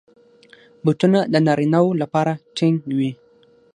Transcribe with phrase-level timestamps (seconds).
[0.83, 3.11] بوټونه د نارینه وو لپاره ټینګ وي.